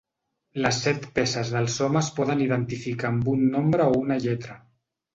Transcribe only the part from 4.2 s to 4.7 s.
lletra.